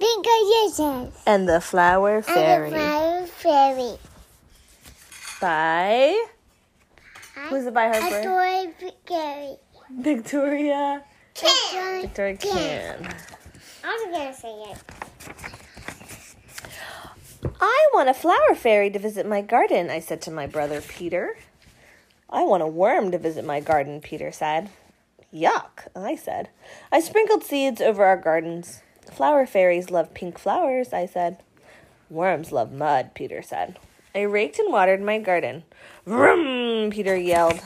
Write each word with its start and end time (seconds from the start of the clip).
Because 0.00 1.14
and 1.26 1.46
the 1.46 1.60
Flower 1.60 2.22
Fairy. 2.22 2.72
And 2.72 2.74
the 2.74 2.78
flower 2.78 3.26
fairy. 3.26 3.98
By 5.40 6.24
who's 7.48 7.66
it 7.66 7.74
by 7.74 7.88
Harper? 7.88 8.22
Fairy. 8.22 9.56
Victoria. 9.90 11.04
Kann. 11.34 12.00
Victoria 12.00 12.36
Kann. 12.36 13.14
I 13.84 14.06
was 14.06 14.16
gonna 14.16 14.34
say 14.34 14.54
it. 14.70 14.78
I 17.60 17.88
want 17.92 18.08
a 18.08 18.14
flower 18.14 18.54
fairy 18.54 18.88
to 18.90 18.98
visit 18.98 19.26
my 19.26 19.42
garden, 19.42 19.90
I 19.90 20.00
said 20.00 20.22
to 20.22 20.30
my 20.30 20.46
brother 20.46 20.80
Peter. 20.80 21.36
I 22.30 22.44
want 22.44 22.62
a 22.62 22.66
worm 22.66 23.10
to 23.10 23.18
visit 23.18 23.44
my 23.44 23.60
garden, 23.60 24.00
Peter 24.00 24.32
said. 24.32 24.70
Yuck, 25.34 25.88
I 25.94 26.16
said. 26.16 26.48
I 26.90 27.00
sprinkled 27.00 27.44
seeds 27.44 27.82
over 27.82 28.04
our 28.04 28.16
gardens. 28.16 28.80
Flower 29.10 29.46
fairies 29.46 29.90
love 29.90 30.14
pink 30.14 30.38
flowers, 30.38 30.92
I 30.92 31.06
said. 31.06 31.42
Worms 32.08 32.52
love 32.52 32.72
mud, 32.72 33.14
Peter 33.14 33.42
said. 33.42 33.78
I 34.14 34.22
raked 34.22 34.58
and 34.58 34.72
watered 34.72 35.02
my 35.02 35.18
garden. 35.18 35.64
Vroom, 36.06 36.90
Peter 36.90 37.16
yelled. 37.16 37.60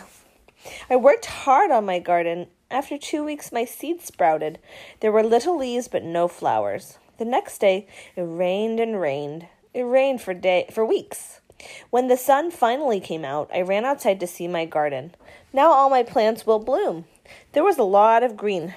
I 0.90 0.96
worked 0.96 1.26
hard 1.26 1.70
on 1.70 1.86
my 1.86 1.98
garden. 1.98 2.48
After 2.70 2.98
two 2.98 3.24
weeks, 3.24 3.52
my 3.52 3.64
seeds 3.64 4.04
sprouted. 4.04 4.58
There 5.00 5.12
were 5.12 5.22
little 5.22 5.56
leaves, 5.56 5.88
but 5.88 6.02
no 6.02 6.28
flowers. 6.28 6.98
The 7.18 7.24
next 7.24 7.58
day, 7.58 7.86
it 8.16 8.22
rained 8.22 8.80
and 8.80 9.00
rained. 9.00 9.46
It 9.72 9.82
rained 9.82 10.20
for 10.20 10.34
day 10.34 10.66
for 10.72 10.84
weeks. 10.84 11.40
When 11.90 12.08
the 12.08 12.16
sun 12.16 12.50
finally 12.50 13.00
came 13.00 13.24
out, 13.24 13.50
I 13.54 13.62
ran 13.62 13.84
outside 13.84 14.20
to 14.20 14.26
see 14.26 14.48
my 14.48 14.64
garden. 14.64 15.14
Now 15.52 15.70
all 15.70 15.88
my 15.88 16.02
plants 16.02 16.44
will 16.44 16.58
bloom. 16.58 17.04
There 17.52 17.64
was 17.64 17.78
a 17.78 17.84
lot 17.84 18.22
of 18.22 18.36
green. 18.36 18.74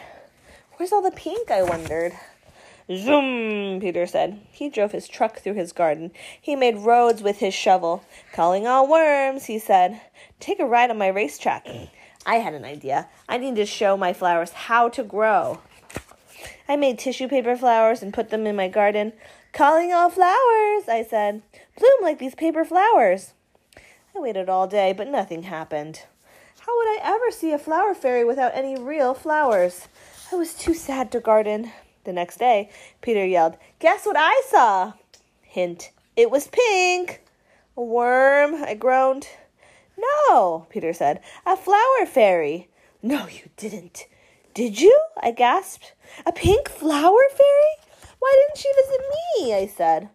Where's 0.75 0.93
all 0.93 1.01
the 1.01 1.11
pink? 1.11 1.49
I 1.49 1.63
wondered. 1.63 2.13
Zoom, 2.93 3.81
Peter 3.81 4.07
said. 4.07 4.39
He 4.51 4.69
drove 4.69 4.93
his 4.93 5.07
truck 5.07 5.39
through 5.39 5.55
his 5.55 5.73
garden. 5.73 6.11
He 6.41 6.55
made 6.55 6.77
roads 6.77 7.21
with 7.21 7.39
his 7.39 7.53
shovel. 7.53 8.03
Calling 8.31 8.65
all 8.65 8.87
worms, 8.87 9.45
he 9.45 9.59
said. 9.59 9.99
Take 10.39 10.59
a 10.59 10.65
ride 10.65 10.89
on 10.89 10.97
my 10.97 11.07
racetrack. 11.07 11.67
I 12.25 12.35
had 12.35 12.53
an 12.53 12.63
idea. 12.63 13.09
I 13.27 13.37
need 13.37 13.55
to 13.57 13.65
show 13.65 13.97
my 13.97 14.13
flowers 14.13 14.51
how 14.51 14.87
to 14.89 15.03
grow. 15.03 15.59
I 16.69 16.75
made 16.75 16.99
tissue 16.99 17.27
paper 17.27 17.55
flowers 17.57 18.01
and 18.01 18.13
put 18.13 18.29
them 18.29 18.47
in 18.47 18.55
my 18.55 18.69
garden. 18.69 19.13
Calling 19.51 19.91
all 19.91 20.09
flowers, 20.09 20.87
I 20.87 21.05
said. 21.09 21.41
Bloom 21.77 21.99
like 22.01 22.19
these 22.19 22.35
paper 22.35 22.63
flowers. 22.63 23.33
I 24.15 24.19
waited 24.19 24.49
all 24.49 24.67
day, 24.67 24.93
but 24.93 25.07
nothing 25.07 25.43
happened. 25.43 26.03
How 26.59 26.75
would 26.75 26.87
I 26.87 26.99
ever 27.03 27.31
see 27.31 27.51
a 27.51 27.59
flower 27.59 27.93
fairy 27.93 28.25
without 28.25 28.51
any 28.55 28.77
real 28.77 29.13
flowers? 29.13 29.87
I 30.31 30.35
was 30.35 30.53
too 30.53 30.73
sad 30.73 31.11
to 31.11 31.19
garden. 31.19 31.71
The 32.07 32.13
next 32.13 32.37
day, 32.37 32.69
Peter 33.01 33.25
yelled, 33.25 33.57
Guess 33.79 34.05
what 34.05 34.15
I 34.17 34.41
saw? 34.47 34.93
Hint, 35.41 35.91
it 36.15 36.31
was 36.31 36.47
pink. 36.47 37.21
A 37.75 37.81
worm, 37.81 38.63
I 38.63 38.75
groaned. 38.75 39.27
No, 39.97 40.67
Peter 40.69 40.93
said, 40.93 41.19
a 41.45 41.57
flower 41.57 42.05
fairy. 42.05 42.69
No, 43.03 43.27
you 43.27 43.49
didn't. 43.57 44.05
Did 44.53 44.79
you? 44.79 44.97
I 45.21 45.31
gasped. 45.31 45.95
A 46.25 46.31
pink 46.31 46.69
flower 46.69 47.23
fairy? 47.29 48.07
Why 48.19 48.33
didn't 48.39 48.57
she 48.57 48.71
visit 48.73 49.01
me? 49.09 49.53
I 49.53 49.67
said. 49.67 50.07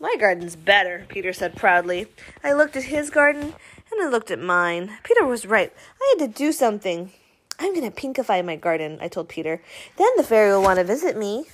My 0.00 0.16
garden's 0.18 0.56
better, 0.56 1.04
Peter 1.10 1.34
said 1.34 1.56
proudly. 1.56 2.06
I 2.42 2.54
looked 2.54 2.74
at 2.74 2.84
his 2.84 3.10
garden 3.10 3.52
and 3.92 4.02
I 4.02 4.08
looked 4.08 4.30
at 4.30 4.40
mine. 4.40 4.96
Peter 5.02 5.26
was 5.26 5.44
right. 5.44 5.74
I 6.00 6.16
had 6.18 6.26
to 6.32 6.38
do 6.38 6.52
something. 6.52 7.12
I'm 7.58 7.74
going 7.74 7.90
to 7.90 7.96
pinkify 8.00 8.44
my 8.44 8.56
garden, 8.56 8.98
I 9.00 9.08
told 9.08 9.28
Peter. 9.28 9.60
Then 9.96 10.08
the 10.16 10.22
fairy 10.22 10.52
will 10.52 10.62
want 10.62 10.78
to 10.78 10.84
visit 10.84 11.16
me. 11.16 11.46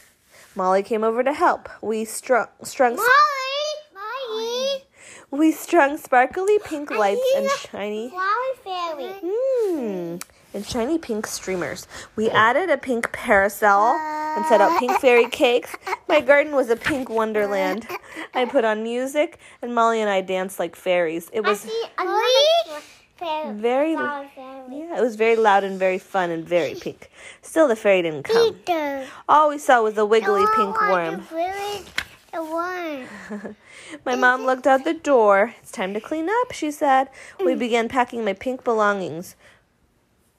Molly 0.55 0.83
came 0.83 1.03
over 1.03 1.23
to 1.23 1.33
help. 1.33 1.69
We 1.83 2.05
strung, 2.05 2.47
strung, 2.63 2.97
Molly. 2.97 3.09
Molly. 3.95 4.85
we 5.31 5.51
strung 5.51 5.97
sparkly 5.97 6.59
pink 6.65 6.91
lights 6.91 7.23
and 7.37 7.51
shiny. 7.51 8.11
Flower 8.11 8.55
fairy. 8.63 9.13
Hmm. 9.25 10.17
And 10.53 10.65
shiny 10.65 10.99
pink 10.99 11.27
streamers. 11.27 11.89
We 12.15 12.31
added 12.31 12.71
a 12.71 12.79
pink 12.79 13.11
parasol 13.13 13.95
and 14.37 14.47
set 14.47 14.61
out 14.61 14.79
pink 14.79 15.01
fairy 15.01 15.29
cakes. 15.29 15.75
My 16.09 16.21
garden 16.21 16.55
was 16.55 16.71
a 16.71 16.77
pink 16.77 17.09
wonderland. 17.09 17.89
I 18.35 18.45
put 18.45 18.65
on 18.65 18.83
music, 18.83 19.39
and 19.63 19.75
Molly 19.75 20.01
and 20.01 20.11
I 20.11 20.21
danced 20.21 20.59
like 20.59 20.77
fairies. 20.77 21.31
It 21.33 21.43
was 21.43 21.61
see 21.61 21.85
another 21.99 22.81
very, 23.55 23.95
Flower 23.95 24.29
yeah, 24.37 24.99
it 24.99 25.01
was 25.01 25.17
very 25.17 25.37
loud 25.37 25.65
and 25.65 25.79
very 25.79 25.99
fun 25.99 26.31
and 26.31 26.47
very 26.47 26.75
pink. 26.81 27.11
Still, 27.43 27.69
the 27.69 27.77
fairy 27.77 28.03
didn't 28.03 28.25
come. 28.25 28.55
Peter. 28.55 29.07
All 29.29 29.51
we 29.51 29.59
saw 29.59 29.83
was 29.83 29.97
a 29.97 30.05
wiggly 30.05 30.43
oh, 30.43 30.47
I 30.47 30.57
pink 30.57 30.81
worm. 30.81 31.27
The 32.33 32.43
worm. 32.43 33.57
My 34.05 34.17
mom 34.17 34.45
looked 34.45 34.67
out 34.67 34.85
the 34.85 34.95
door. 34.95 35.55
It's 35.61 35.71
time 35.71 35.95
to 35.95 36.01
clean 36.01 36.29
up, 36.29 36.53
she 36.53 36.71
said. 36.73 37.09
We 37.39 37.55
mm. 37.55 37.59
began 37.61 37.89
packing 37.89 38.25
my 38.25 38.33
pink 38.33 38.65
belongings. 38.65 39.37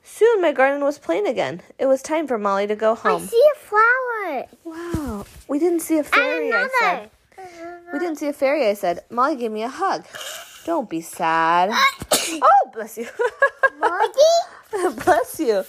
Soon 0.04 0.42
my 0.42 0.52
garden 0.52 0.84
was 0.84 1.00
plain 1.00 1.26
again. 1.26 1.62
It 1.80 1.86
was 1.86 2.02
time 2.02 2.28
for 2.28 2.38
Molly 2.38 2.68
to 2.68 2.76
go 2.76 2.96
home. 2.96 3.24
I 3.24 3.26
see 3.26 3.44
a 3.56 3.60
flower. 3.60 4.46
Wow, 4.64 5.26
we 5.48 5.58
didn't 5.58 5.80
see 5.80 5.98
a 5.98 6.04
fairy, 6.04 6.52
and 6.52 6.56
I 6.56 6.70
said. 6.80 7.12
We 7.94 8.00
didn't 8.00 8.18
see 8.18 8.28
a 8.28 8.34
fairy, 8.34 8.68
I 8.68 8.74
said. 8.74 9.02
Molly 9.10 9.36
gave 9.36 9.52
me 9.52 9.64
a 9.64 9.70
hug. 9.70 10.06
Don't 10.66 10.90
be 10.90 11.02
sad. 11.02 11.70
oh, 12.12 12.72
bless 12.74 12.98
you. 12.98 13.08
Molly? 13.80 14.96
bless 15.06 15.40
you. 15.40 15.64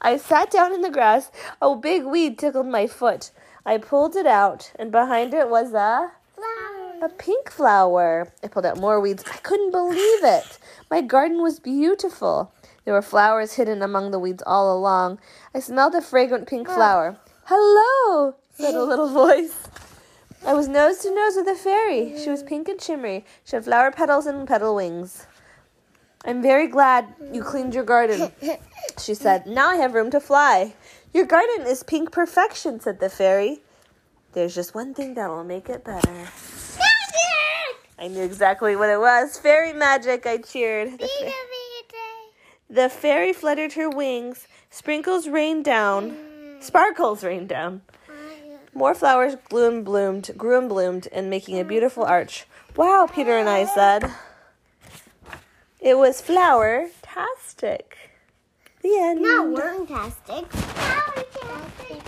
I 0.00 0.16
sat 0.16 0.50
down 0.50 0.74
in 0.74 0.80
the 0.80 0.90
grass. 0.90 1.30
A 1.60 1.74
big 1.76 2.04
weed 2.04 2.38
tickled 2.38 2.66
my 2.66 2.86
foot. 2.86 3.30
I 3.66 3.78
pulled 3.78 4.16
it 4.16 4.26
out, 4.26 4.72
and 4.78 4.92
behind 4.92 5.32
it 5.34 5.48
was 5.48 5.72
a 5.72 6.12
Flower. 6.34 6.92
a 7.02 7.08
pink 7.08 7.50
flower. 7.50 8.32
I 8.42 8.48
pulled 8.48 8.66
out 8.66 8.78
more 8.78 9.00
weeds. 9.00 9.24
I 9.30 9.36
couldn't 9.38 9.70
believe 9.70 10.24
it. 10.24 10.58
My 10.90 11.00
garden 11.00 11.42
was 11.42 11.60
beautiful. 11.60 12.52
There 12.84 12.92
were 12.92 13.02
flowers 13.02 13.54
hidden 13.54 13.82
among 13.82 14.10
the 14.10 14.18
weeds 14.18 14.42
all 14.46 14.76
along. 14.76 15.18
I 15.54 15.60
smelled 15.60 15.94
a 15.94 16.02
fragrant 16.02 16.46
pink 16.46 16.68
flower. 16.68 17.16
Hello, 17.44 18.34
said 18.52 18.74
a 18.74 18.82
little 18.84 19.08
voice. 19.08 19.63
I 20.46 20.52
was 20.52 20.68
nose 20.68 20.98
to 20.98 21.14
nose 21.14 21.36
with 21.36 21.48
a 21.48 21.54
fairy. 21.54 22.14
She 22.18 22.28
was 22.28 22.42
pink 22.42 22.68
and 22.68 22.80
shimmery. 22.80 23.24
She 23.44 23.56
had 23.56 23.64
flower 23.64 23.90
petals 23.90 24.26
and 24.26 24.46
petal 24.46 24.74
wings. 24.74 25.26
I'm 26.26 26.42
very 26.42 26.66
glad 26.66 27.14
you 27.32 27.42
cleaned 27.42 27.74
your 27.74 27.84
garden, 27.84 28.30
she 28.98 29.14
said. 29.14 29.46
Now 29.46 29.70
I 29.70 29.76
have 29.76 29.94
room 29.94 30.10
to 30.10 30.20
fly. 30.20 30.74
Your 31.14 31.24
garden 31.24 31.66
is 31.66 31.82
pink 31.82 32.12
perfection, 32.12 32.80
said 32.80 33.00
the 33.00 33.08
fairy. 33.08 33.60
There's 34.32 34.54
just 34.54 34.74
one 34.74 34.92
thing 34.94 35.14
that 35.14 35.28
will 35.28 35.44
make 35.44 35.68
it 35.68 35.84
better. 35.84 36.12
Magic! 36.12 36.28
I 37.98 38.08
knew 38.08 38.22
exactly 38.22 38.76
what 38.76 38.90
it 38.90 38.98
was. 38.98 39.38
Fairy 39.38 39.72
magic, 39.72 40.26
I 40.26 40.38
cheered. 40.38 40.98
The, 40.98 41.06
fa- 41.08 41.32
the 42.68 42.88
fairy 42.88 43.32
fluttered 43.32 43.74
her 43.74 43.88
wings. 43.88 44.46
Sprinkles 44.70 45.28
rained 45.28 45.64
down. 45.64 46.16
Sparkles 46.60 47.22
rained 47.22 47.48
down. 47.48 47.82
More 48.74 48.94
flowers 48.94 49.36
grew 49.48 49.68
and 49.68 49.84
bloomed, 49.84 50.32
grew 50.36 50.58
and 50.58 50.68
bloomed, 50.68 51.06
and 51.12 51.30
making 51.30 51.60
a 51.60 51.64
beautiful 51.64 52.04
arch. 52.04 52.46
Wow, 52.74 53.08
Peter 53.10 53.38
and 53.38 53.48
I 53.48 53.64
said. 53.66 54.10
It 55.80 55.96
was 55.96 56.20
flower-tastic. 56.20 57.96
The 58.82 58.98
end. 58.98 59.22
Not 59.22 59.50
worm-tastic. 59.50 60.50
Flower-tastic. 60.50 62.04